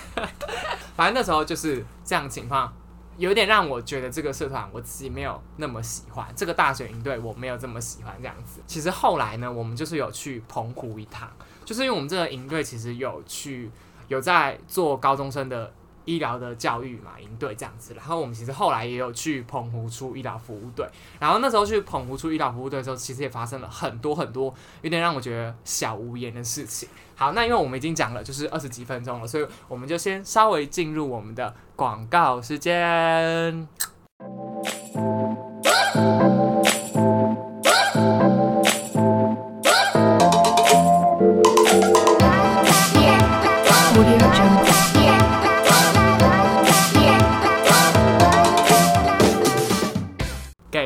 [0.95, 2.71] 反正那时候就是这样情况，
[3.17, 8.61] 有点让我觉得这个社团我自己没有那么喜欢，这个大学营队我没有这么喜欢这样子。
[8.67, 11.27] 其实后来呢，我们就是有去澎湖一趟，
[11.65, 13.69] 就是因为我们这个营队其实有去
[14.07, 15.73] 有在做高中生的。
[16.05, 20.87] 医疗的教育嘛，营队这样子，然后我们其实后来也有去澎湖出医疗服务队，
[21.19, 26.87] 然后那时候去澎湖出医疗服务队的时候，其实也发生了很多很多有点让我觉得小无言的事情。
[27.15, 33.67] 好，那因为我们已经讲了就是二十几分钟了，所以我们就先稍微进入我们的广告时间。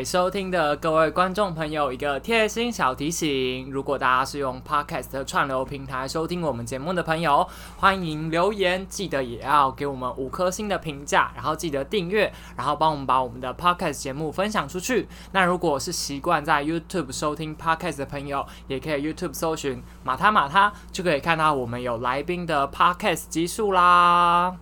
[0.10, 15.08] 收听的各位观众朋友一个贴心小提醒：如果大家是用 Podcast 串流平台收听我们节目的朋友，欢迎留言，记得也要给我们五颗星的评价，然后记得订阅，然后帮我们把我们的 Podcast 节目分享出去。
[15.32, 24.56] 那如果是习惯在 YouTube 收听 Podcast 的朋友，也可以 YouTube 搜寻马他马他，就可以看到我们有来宾的 Podcast 集数啦。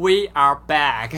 [0.00, 1.14] ，We are back！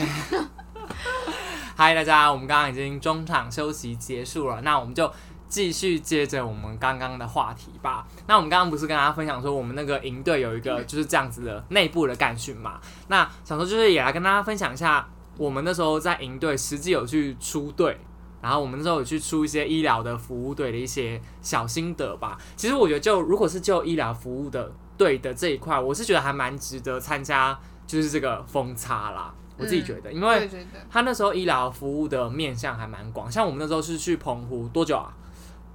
[1.77, 5.09] 嗨， 大家，我们刚刚已经中场休息结束了，那我们就
[5.47, 8.05] 继续接着我们刚刚的话题吧。
[8.27, 12.81] 那我们刚刚不是跟大家分享说，我们那个营队有一个就是这样子的内部的干训嘛？
[13.07, 17.97] 那想说就是也来跟大家分享一下，我们那时候在营队实际有去出队，
[18.41, 22.37] 然后我们那时候有去出一些医疗的服务队的一些小心得吧。
[22.57, 29.33] 其实我觉得，就如果是就医疗服务的队的这一块，我是觉得还蛮值得参加，就是这个风差啦。
[29.57, 30.49] 我自己觉得，因为
[30.89, 35.13] 他那时候医疗服务的面向还蛮广，像我们那时候是去澎湖多久啊？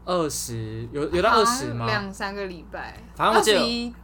[0.05, 1.85] 二十有有到二十吗？
[1.85, 3.53] 两三个礼拜，反正我记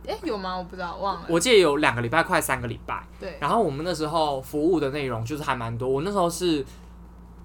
[0.04, 0.54] 得，哎，有吗？
[0.54, 1.26] 我不知道，忘了。
[1.28, 3.02] 我记得有两个礼拜，快三个礼拜。
[3.18, 3.38] 对。
[3.40, 5.88] 然后我们那时候服务的内容就是还蛮多。
[5.88, 6.64] 我那时候是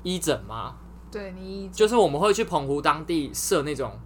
[0.03, 0.75] 医诊吗？
[1.09, 3.97] 对你就是我们会去澎湖当地设那种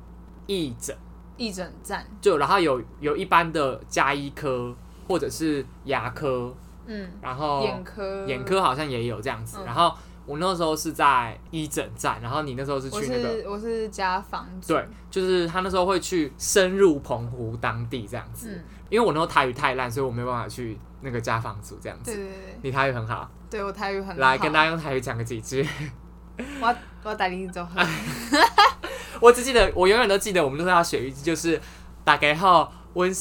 [0.45, 0.95] 义诊。
[1.35, 4.73] 义诊站就然后有有一般的加医科
[5.13, 6.51] 或者是牙科，
[6.87, 9.59] 嗯，然后眼科眼科好像也有这样子。
[9.63, 9.93] 然后
[10.25, 18.59] 我那时候是在一诊站，然后你那时候是去那个我是家访，对，就是他那时候会去深入澎湖当地这样子。
[18.89, 22.11] 因为我那时候台语太烂，所以我没有办法去那个家访组这样子。
[22.11, 25.63] 对对对，你台语很好，对我台语很好，来跟大家用台语讲个几句。
[26.59, 27.67] 我我带你走。
[29.21, 31.61] 我只记得，我永远都记得，我们都是要学一句，就是
[32.03, 33.13] 大家好，我是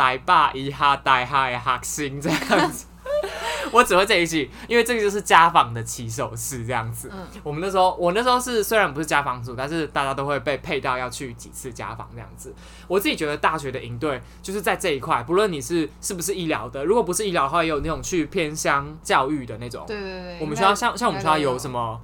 [0.00, 2.86] 大爸一哈呆哈的学生这样子。
[3.70, 7.10] 我只会这一句，因为这个就是家访的起手式这样子。
[7.12, 12.54] 嗯，我们那时候，我那时候是虽然不是家访组，但是大家都会被配到要去几次家访这样子。
[12.88, 19.84] 我自己觉得大学的营队就是在这一块，不论你是是不是医疗的，如果不是医疗的话，也有那种去偏乡教育的那种。
[19.86, 20.38] 对对对。
[20.40, 22.00] 我们学校像像我们学校有什么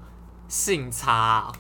[0.48, 1.50] 性差。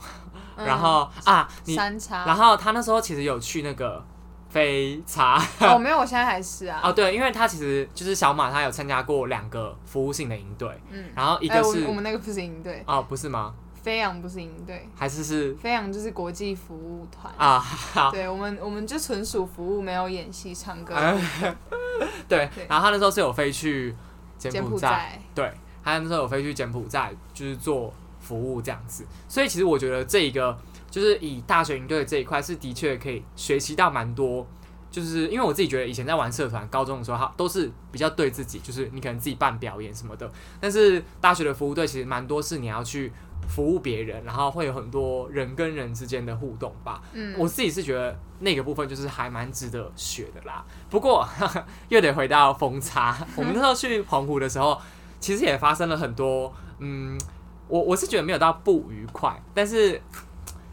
[0.56, 1.74] 然后啊，你，
[2.10, 4.02] 然后他那时候其实有去那个
[4.48, 6.80] 飞茶哦，没有，我现在还是啊。
[6.82, 13.54] 哦，对，因为他其实就是小马，他有参加过两个服务性的营队，嗯，然后一个是我们那个不是营队哦，不是吗？
[13.82, 17.64] 飞扬不是营队，还是是飞扬就是国际服务团啊。
[18.10, 20.94] 对，我们我们就纯属服务，没有演戏、唱歌。
[22.28, 23.94] 对，然后他那时候是有飞去
[24.38, 25.52] 柬埔寨，对，
[25.84, 27.92] 他那时候有飞去柬埔寨，就是做。
[28.18, 30.58] 服务这样子，所以其实我觉得这一个
[30.90, 34.46] 就是以大学营队这一块是的确可以学习到蛮多，
[34.90, 43.12] 就是因为我自己觉得以前在玩社团，高中的时候哈都是比较对自己，就是你可能自己办表演什么的，但是大学的服务队其实蛮多是你要去
[43.48, 47.02] 服务别人，然后会有很多人跟人之间的互动吧。
[47.12, 50.64] 嗯，我自己是觉得那个部分就是还蛮值得学的啦。
[50.88, 51.28] 不过
[51.90, 54.80] 又得回到风差，我们那时候去澎湖的时候，
[55.20, 57.18] 其实也发生了很多嗯。
[57.68, 60.00] 我我是觉得没有到不愉快，但是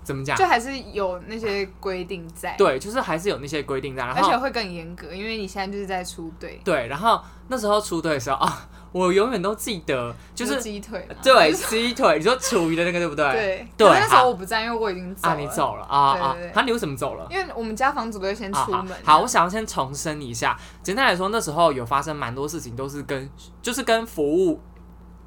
[0.03, 2.55] 怎么讲，就还是有那些规定在。
[2.57, 6.59] 对，就是还是有那些规定在，而且会更严格，因为你现在就是在出队。
[6.63, 11.07] 对，然后那时候出队的时候啊，我永远都记得，就是鸡腿。
[11.23, 12.17] 对，鸡腿。
[12.17, 13.31] 你说厨余的那个对不对？
[13.31, 13.67] 对。
[13.77, 13.87] 对。
[13.89, 15.33] 那时候我不在，因为我已经走了。
[15.33, 16.37] 啊，你走了啊啊！
[16.53, 17.27] 那你为什么走了？
[17.31, 18.87] 因为我们家房主会先出门。
[19.03, 23.29] 好，我想要先重申一下，简单来说，那时候有发生蛮多事情，都是跟
[23.61, 24.59] 就是跟服务。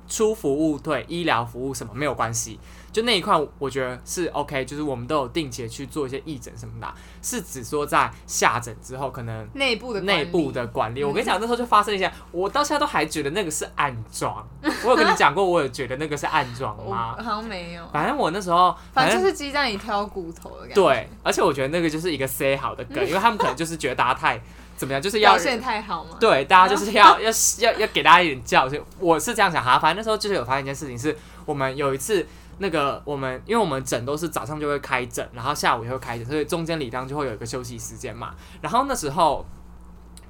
[0.08, 2.60] 出服务对医疗服务什么没有关系，
[2.96, 6.88] 就那一块我觉得是 OK，就是我们都有定期去做一些义诊什么的，
[7.20, 11.04] 是指说在下诊之后可能内部的内部的管理。
[11.04, 14.42] 我跟你讲，那时候就发生一些，我到现在都还觉得那个是暗装。
[14.82, 17.14] 我有跟你讲过，我有觉得那个是暗装吗？
[17.18, 17.87] 好像没有。
[17.92, 20.74] 反正我那时候反正就是鸡蛋里挑骨头的感觉。
[20.74, 24.40] 对，而且我觉得那个就是一个 say 好的梗， 因为他们可能就是觉得大家太。
[24.74, 25.00] 怎么样？
[25.00, 26.18] 就是要表现太好吗？
[26.20, 27.30] 对，大家就是要要
[27.61, 28.78] 要要给大家一点教训。
[28.98, 32.26] 我是这样想哈，反正那时候就是有发现一件事情，是我们有一次
[32.58, 38.34] 那个我们，因为我们诊都是早上就会开诊，然后下午也会开诊，所以中间理当就会有一个休息时间嘛。
[38.60, 39.44] 然后那时候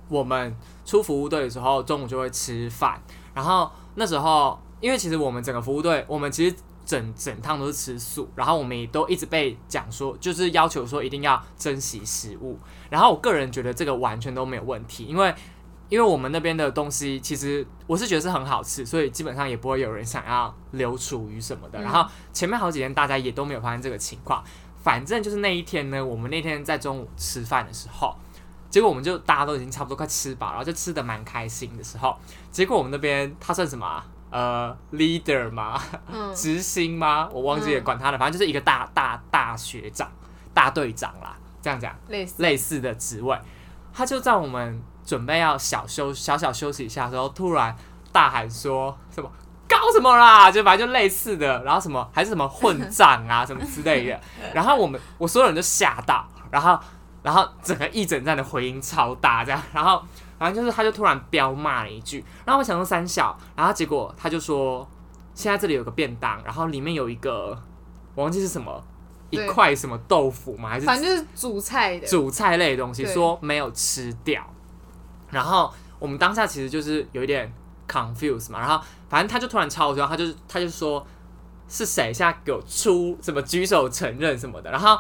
[0.09, 3.01] 我们出服务队的时候，中午就会吃饭。
[3.35, 6.57] 然后那时候，因为其实我们整个服务队，我们其实。
[6.87, 12.57] 整整趟都是吃素，然后我们也都一直被讲说，就是要求说一定要珍惜食物。
[12.89, 15.35] 然后我个人觉得这个完全都没有问题，因为
[15.89, 21.79] 因为我们那边的东西，其实我是觉得是很好吃，所以基本上也不会有人想要留厨余什么的。
[21.79, 24.43] 嗯然后前面好几天大家也都没有发现这个情况，
[24.83, 28.17] 反正就是那一天呢，我们那天在中午吃饭的时候，
[28.69, 32.17] 结果我们就大家都已经差不多快吃饱，然后就吃的蛮开心的时候，
[32.51, 35.81] 结果我们那边他算什么啊、呃，leader 吗？
[36.13, 37.29] 嗯，执行吗？
[37.33, 40.11] 我忘记了，嗯管他的，反正就是一个大大大学长、
[40.53, 41.97] 大队长啦，这样讲。
[42.09, 43.39] 类似，类似的职位，
[43.93, 47.75] 他就在我们准备要小休小小休息一下的时候，突然
[48.13, 49.31] 大喊说什么
[49.67, 54.21] “搞什么啦”，就反正就类似的，然后什么还是什么混账啊 什么之类的，
[54.53, 56.79] 然后我们我所有人都吓到，然后
[57.23, 60.03] 然后整个一整站的回音超大，这样，然后
[60.39, 64.87] 反正就是他就突然彪骂了一句，然后我想说三小，然后结果他就说
[65.35, 67.57] 现在这里有个便当，然后里面有一个
[68.15, 68.83] 我忘记是什么。
[69.29, 70.69] 一块什么豆腐吗？
[70.69, 74.41] 还是反正就是主菜的，主菜类的东西，说没有吃掉。
[75.31, 77.53] 然后我们当下其实就是有一点
[77.89, 81.07] confused 嘛，然后反正他就突然超凶，他就他就说
[81.69, 84.99] 是谁现在给我出什么举手承认什么的，然后。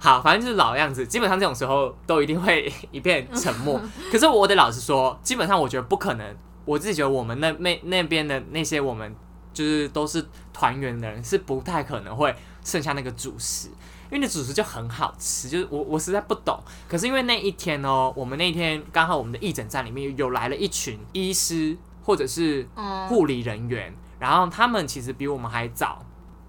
[0.00, 3.80] 好，反正就是老样子，基本上这种时候都一定会一片沉默。
[4.12, 6.36] 可是我得老实说，基本上我觉得不可能。
[6.64, 9.12] 我自己觉得我们那那那边的那些我们
[9.52, 12.32] 就是都是团员的人，是不太可能会
[12.64, 13.70] 剩下那个主食，
[14.10, 15.48] 因为那主食就很好吃。
[15.48, 16.58] 就是我我实在不懂。
[16.88, 26.04] 可是因为那一天哦，我们那一天刚好我们的义诊站里面有来了一群医师或者是嗯，护理人员，然后他们其实比我们还早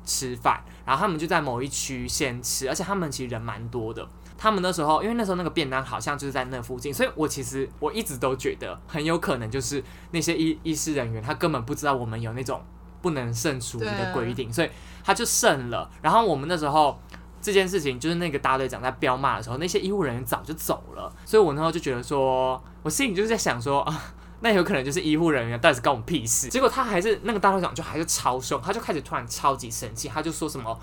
[0.06, 4.08] 吃饭，然后他们就在某一区先吃，而且他们其实人蛮多的。
[4.42, 12.64] 他们那时候，因为那时候那个便当好像就是在那附近，所以我其实我一直都觉得很有可能就是那些医医师人员他根本不知道我们有那种
[13.02, 14.70] 不能剩厨余的规定，所以
[15.04, 15.92] 他就剩了。
[16.02, 16.98] 然后我们那时候
[17.42, 24.02] 这件事情，就是那个大队长在彪骂的时候，那些医护人员早就走了，所以我那时候就觉得说，我心里就是在想说啊。
[24.42, 26.48] 那有可能就是医护人员到底是关我们屁事？
[26.48, 30.74] 结果他还是那个大队长就还是超凶，他就开始突然超级生气，他就说什么，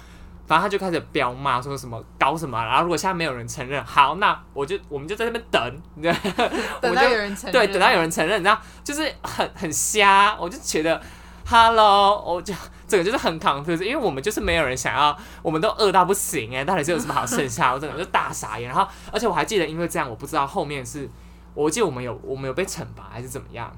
[0.46, 11.00] 反正他就开始彪骂，说什么搞什么，然后如果现在没有人承认，好，那我就我们就在那边等，你知道 我等到有人承认，对，等到有人承认，然后就是很很瞎，我就觉得
[11.46, 12.52] ，Hello，我就
[12.86, 17.72] 这个就是很 confused，因为我们就是没有人想要，我们都饿到不行哎、到底是有什么好剩下？
[17.72, 18.68] 我整个就大傻眼。
[18.68, 21.08] 然后，而且我还记得，因为这样，我不知道后面是，
[21.54, 23.74] 我记得我们有我们有被惩罚还是怎么样，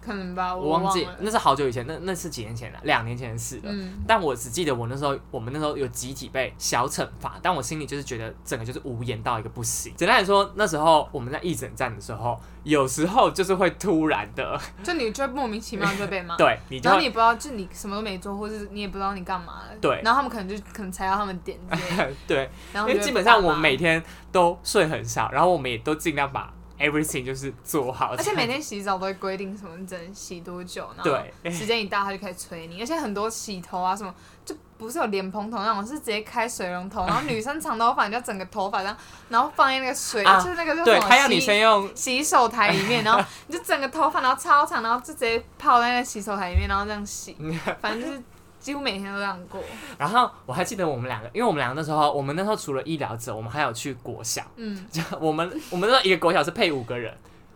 [0.00, 3.62] 可能吧，我忘记那是好久以前，那那是几年前了，两年前的事了。
[3.66, 9.92] 嗯，但我只记得我那时候，我们那时候有集体被小惩罚，但我心里就是觉得整个就是无言到一个不行。
[9.96, 20.00] 简单来说，那时候我们在义诊站的时候，有时候就是会突然的，就你就会莫名其妙就被骂， 对然后你也不知道，就你什么都没做，或是你也不知道你干嘛了，对。
[20.04, 21.58] 然后他们可能就可能踩到他们点
[22.26, 31.50] 对，然后因为基本上我每天都睡很少，然后我们也都尽量把 everything 就是做好，而且每天洗澡都会规定什么你只能洗多久，然后对。
[31.50, 34.14] 时间一到他就开始催你，而且很多洗头啊什么，
[34.44, 38.96] 就不是有莲蓬头那种，是直接开水龙头， 然后女生长头发你就整个头发这样，
[39.28, 47.36] 然后放在那个水，啊就是那个叫什对，么他要你洗先用洗手台里面，然后你就整个头发然后超长，然后就直接泡在那个洗手台里面，然后这样洗，
[47.80, 48.22] 反正就是
[48.60, 49.60] 几乎每天都这样过，
[49.96, 57.12] 然后我还记得我们两个，因为我们两个那时候，我们那时候除了医疗者，我们还有去国小，嗯，就我们我们那时候一个国小是配五个人，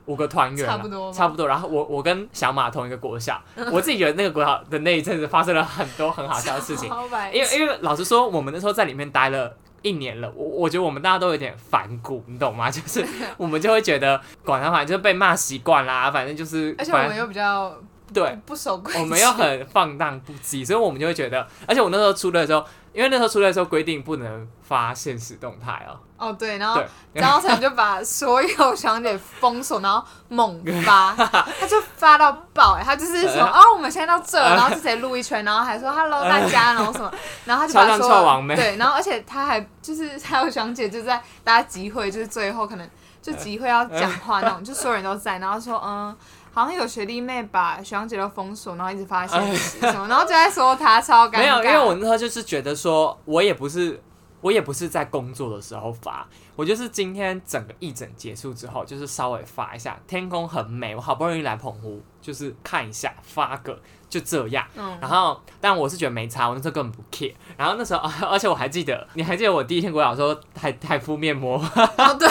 [0.06, 1.48] 五个团员啊，差不多差不多。
[1.48, 6.90] 然后我我跟小马同一个国小，我自己觉得那个国小的那一阵子发生了很多很好笑的事情，
[7.32, 9.56] 因为因为老实说，我们那时候在里面待了。
[9.84, 12.70] 一年了，我我觉得我们大家都有点反骨，你懂吗？
[12.70, 13.04] 就是
[13.36, 17.76] 我们就会觉得管他，反正就是被骂习惯啦，反正就是，而且我们又比较
[18.12, 26.86] 对，不守规矩，我们又很放荡不羁，所以我们就会觉得，而且我那时候出来的时候，因为那时候出来的时候规定不能发现实动态哦，哦对，然后对。
[27.20, 37.12] 张浩成就把所有小姐封锁，然后猛发， 他就发到爆哎、他就是说哦我们现在到这，然后是谁录一圈，然后还说 hello 大家，然后什么，
[37.44, 38.56] 然后他就把超像所有臭王妹。
[38.56, 46.16] 对，然后而且他还就是还有学长姐就在大家集会，就是最后可能就集会要讲话那种，就所有人都在，然后说嗯。
[46.52, 51.38] 好像有学弟妹把学长姐都封锁，然后一直发现实什么，然后就在说他超尴尬。
[51.38, 54.00] 没有，因为我那时候就是觉得说，我也不是，
[54.42, 64.64] 我也不是在工作的时候发，我就是今天整个义诊结束之后，就是稍微发一下，天空很美，我好不容易来澎湖，就是看一下发个，就这样。
[64.76, 67.32] 嗯，然后，但我是觉得没差，我那时候根本不 care。
[67.56, 72.28] 然后那时候，而且我还记得，你还记得我第一天国小的时候还还敷面膜，哦对，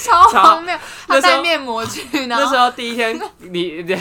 [0.00, 3.96] 超超荒谬，他那时候带面膜去，然后那时候第一天，你 你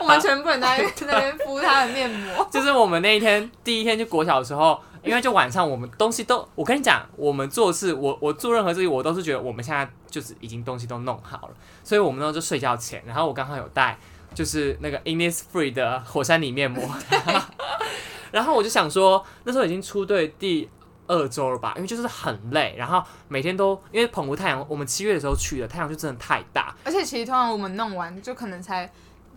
[0.00, 2.46] 我们全部人在在那边敷他的面膜。
[2.50, 11.54] 就是我们那一天第一天就国小的时候，因为就晚上我们东西都，我跟你讲，我们做事，我我做任何事情，我都是觉得我们现在就是已经东西都弄好了，
[11.84, 13.96] 所以我们那时候就睡觉前，然后我刚好有带
[14.34, 16.82] 就是那个 Innisfree 的火山泥面膜，
[18.30, 20.68] 然后我就想说，那时候已经出队第
[21.10, 28.88] 二周了吧，因为就是很累，然后每天都因为澎湖太阳，我们七月的时候去的，太阳就真的太大，而且其实通常我们弄完就可能才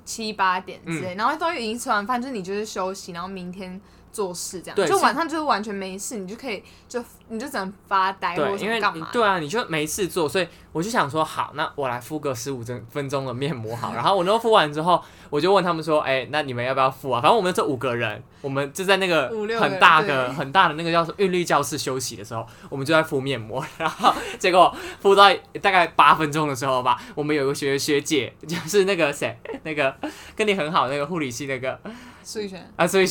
[0.06, 3.82] 七八点之类，然后都已经吃完饭，就是你就是休息，然后明天
[4.14, 9.10] 做事这样，对就晚上就是完全没事，你就可以就你就只能发呆或对，者因为干嘛。
[9.12, 13.94] 对啊，你就没事做，所以我就想说，好，那我来敷个十五分分钟的面膜好。
[13.98, 17.20] 然后我那敷完之后，我就问他们说，哎、那你们要不要敷啊？
[17.20, 23.66] 反正我们这五个人，我们就在那个很大的很大的那个叫韵律教室休息的时候，我们就在敷面膜。
[23.80, 29.96] 然后结果敷到大概八分钟的时候吧，我们有个学学姐，就是那个谁，那个
[30.36, 31.80] 跟你很好那个护理系那个
[32.24, 33.06] 苏雨璇，啊，所以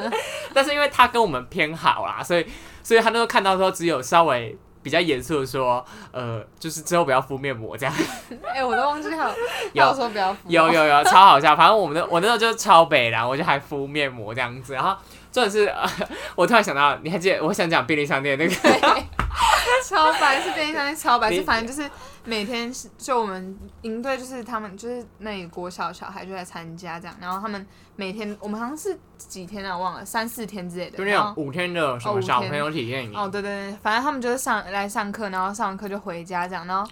[0.54, 2.46] 但是因为他跟我们偏好啦，所以
[2.82, 7.94] 所以他那时候看到说只有稍微比较严肃的说，呃，就是之后不要敷面膜这样。
[8.54, 9.28] 哎、我都忘记还
[9.72, 11.54] 有有有说不要敷，有有有，超好笑。
[11.54, 14.74] 反正我们的我那时候就是超北然我就还敷面膜这样子。
[14.74, 14.96] 然后
[15.30, 15.88] 重点是，呃、
[16.34, 18.54] 我突然想到，你还记得我想讲便利商店那个？
[19.88, 21.90] 超白是便利商店超白，你是反正就是
[22.24, 27.66] 每天是就我们营队就是他们就是那里国小小孩就在参加这样，然后他们
[27.96, 33.16] 每天我们好像是几天啊忘了三四天之类的，就那然后种五天的什么小朋友体验营。
[33.16, 36.88] 哦，对对对，反正他们就是上来上课，然后上完课就回家这样，然后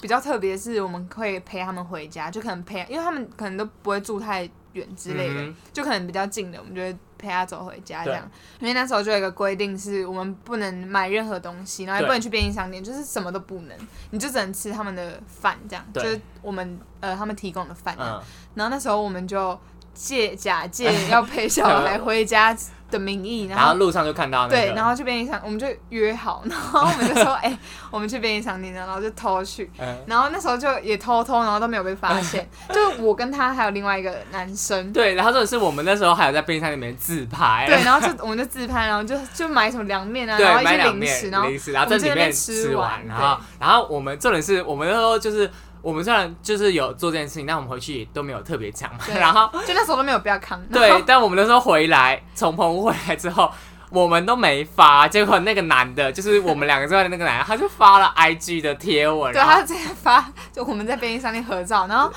[0.00, 8.30] 比较特别是我们会陪他们回家，就可能陪，因为他们可能都不会住太远之类的，嗯就可能比较近的，我们就会陪他走回家这样。
[8.60, 13.76] 因为那时候就有一个规定，是我们不能买任何东西，然后也不能去便利商店，就是什么都不能，
[14.10, 17.96] 你就只能吃他们的饭这样，就是我们呃他们提供的饭。
[17.98, 18.22] 嗯，
[18.54, 19.58] 然后那时候我们就
[19.94, 22.56] 借假借 要陪小孩回家
[22.90, 27.58] 的名义，然后路上就看到那个，对，然后去便利商，我们就约好， 然后我们就说， 哎、
[27.90, 45.50] 我们去便利商店，然后就偷去，嗯，然后那时候就也偷偷，然后都没有被发现， 就我跟他还有另外一个男生，对，然后这种是我们那时候还有在便利商店里面自拍，对，然后就我们就自拍，然后就就买什么凉面啊，对然后一些零食，面然后零食，然后我们在那边在里面吃完，然后然后我们重点是我们那时候就是。
[45.84, 49.00] 我们虽然就是有做这件事情，但我们回去也都没有特别讲嘛。
[49.04, 53.50] 对然后就那时候都没有必要扛，然对， 但我们那时候回来，从澎湖回来之后，
[53.90, 62.10] 我们都没发，结果那个男的，就是我们两个之外的那个男的，他就发了 IG 的贴文，对，他直接发，就我们在便利商店合照，然后。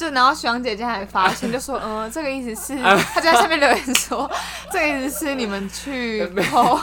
[0.00, 4.30] 就然后徐姐姐还发现，就说， 嗯、这个意思是，他就在下面留言说，
[4.72, 6.78] 这个意思是你们去偷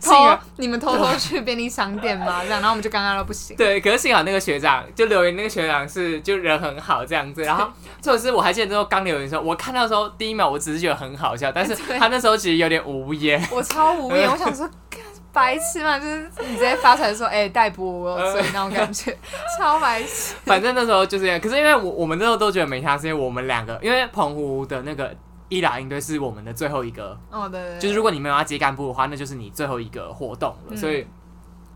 [0.00, 2.40] 偷你们偷偷去便利商店吗？
[2.44, 3.54] 这样，然后我们就尴尬到不行。
[3.58, 7.66] 对，可是幸好那个学长就留言，那个学长是就人很好这样子，然后
[8.02, 14.91] 或者是我还记得那时候刚留言的时候，我看到的时候第一秒我只是觉得很好笑，但是他那时候其实有点无言，我超无言，我想说，干
[15.32, 19.16] 白痴嘛，就是你直接发出来说，哎、逮捕我有罪那种感觉，
[19.58, 20.34] 超白痴。
[20.44, 21.40] 反正那时候就是这样。
[21.40, 25.14] 可是因为我我们那时候都觉得没差，是因为我们两个，因为澎湖的那个
[25.48, 30.56] 伊朗营队是我们的最后一个哦，对对对，就是如果你没有要接干部的话，那就是你最后一个活动了。
[30.70, 31.06] 嗯所以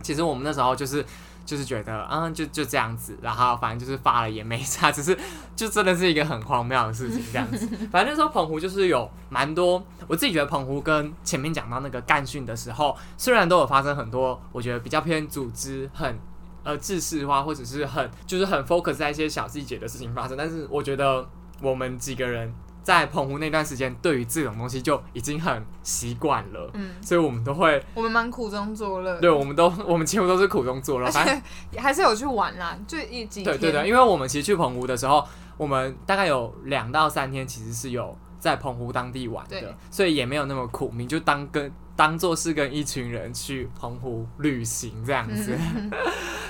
[0.03, 1.05] 其实我们那时候就是
[1.47, 5.16] 就是觉得，嗯，就就这样子，然后反正就是发了也没差，只是
[5.55, 7.66] 就真的是一个很荒谬的事情这样子。
[7.90, 16.18] 反正那时候澎湖就是有蛮多，我自己觉得澎湖跟前面讲到那个干训的时候，虽然都有发生很多，我觉得比较偏组织很。
[16.66, 21.24] 呃，制式化或者是很就是很 focus 在一些小细节的事情发生，但是我觉得
[21.62, 22.53] 我们几个人
[22.87, 31.43] 在澎湖那段时间，对于这种东西就已经很习惯了，嗯，所以我们都会，我们蛮苦中作乐，对，我们都 我们几乎都是苦中作乐，而且
[31.82, 33.59] 还是有去玩啦，就一几天。
[33.59, 35.26] 对对对，因为我们其实去澎湖的时候，
[35.57, 45.59] 我们大概有两到三天其实是有在澎湖当地玩的，所以也没有那么苦，你就当跟当做是跟一群人去澎湖旅行这样子。
[45.59, 45.91] 嗯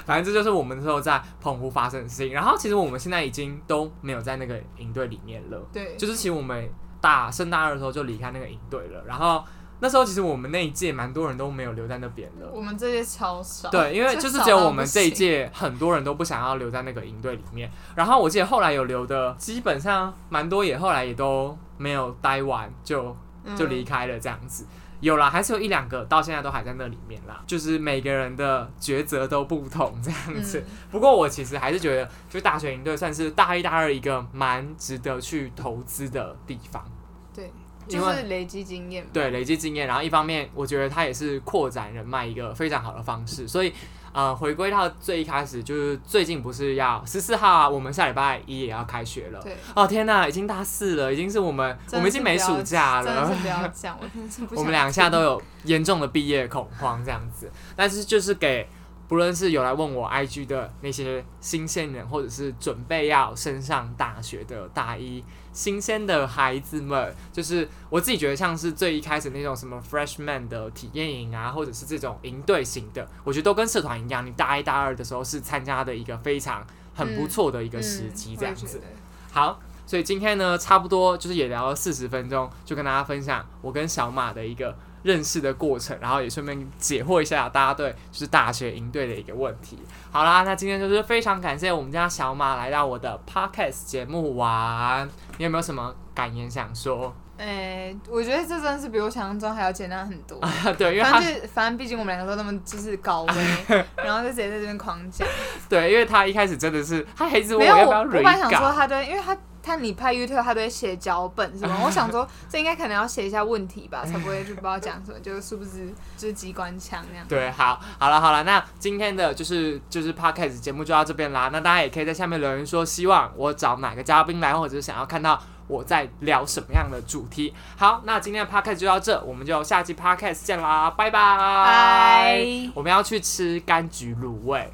[0.06, 2.32] 反正这就是我们那时候在澎湖发生的事情。
[2.32, 6.66] 然后其实我们现在已经都没有在那个营队里面了，对，就是其实我们
[7.00, 9.02] 大升大二的时候就离开那个营队了。
[9.06, 9.44] 然后
[9.80, 12.50] 那时候其实我们那一届蛮多人都没有留在那边了。
[12.54, 13.68] 我们这届超少。
[13.68, 17.70] 对，因为就是只有我们这一届，很多人都不想要留在那个营队里面。
[17.94, 24.64] 然后我记得后来有留的，基本上蛮多也后来也都没有待完就嗯就离开了这样子。
[25.06, 27.42] 有啦，还是有一两个到现在都还在那里面啦。
[27.46, 30.58] 就是每个人的抉择都不同这样子。
[30.58, 36.84] 嗯不过我其实还是觉得，就大学营队算是大一大二一个蛮值得去投资的地方。
[37.32, 37.52] 对，
[37.86, 39.06] 就是累积经验。
[39.12, 43.72] 对，累积经验，然后一方面我觉得它也是扩展人脉一个非常好的方式，所以
[44.16, 49.38] 呃，回归到最一开始，就是最近不是要十四号啊，我们下礼拜一也要开学了。
[49.42, 53.34] 对，哦天呐，已经大四了，已经是我们我们已经没暑假真的了是。
[53.44, 58.66] 不要讲，我真的是不我们两下都有严重的毕业恐慌这样子，但是就是给
[59.08, 78.82] 不论是有来问我 IG 的那些新鲜人，或者是准备要升上大学的大一新鲜的孩子们，就是我自己觉得像是最一开始那种什么 freshman 的体验营啊，或者是这种营队型的，我觉得都跟社团一样，你大一大二的时候是参加的一个非常很不错的一个时机这样子。
[79.30, 84.76] 好，所以今天呢，差不多就是也聊了四十分钟，就跟大家分享我跟小马的一个
[85.06, 89.78] 认识的过程，然后也顺便解惑一下大家对就是大学营队的一个问题。
[90.10, 97.14] 好啦，那今天就是非常感谢我们家小马来到我的 podcast 节目玩，你有没有什么感言想说？
[97.38, 100.40] 诶、我觉得这真的是比我想象中还要简单很多。
[100.78, 103.22] 对，因为他反正就反正毕竟我们两个都那么就是高
[103.68, 105.26] 危，然后就直接在这边狂讲。
[105.68, 111.80] 对，因为他一开始真的是他还一直问没有，要不要我我本来想说他对，因为他他你拍 YouTube 他都会写脚本是吗？
[111.84, 117.26] 我想说这应该可能要写一下问题吧，才不会就不知道讲什么，就是是不是就是机关枪那样。
[117.28, 121.50] 对，好，好了，好了，那今天的就是就是 podcast 节目就到这边啦。
[121.52, 127.52] 那大家也可以在下面留言说，希望我找哪个嘉宾来，或者是想要看到我在聊什么样的主题。
[127.76, 131.20] 好，那今天的 podcast 就到这，我们就下期 podcast 见啦，拜拜。
[131.28, 134.72] 拜我们要去吃柑橘卤味，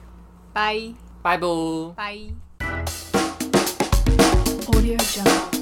[0.52, 0.76] 拜
[1.22, 1.92] 拜不。
[1.96, 2.16] 拜。
[4.66, 5.61] Audio Jungle.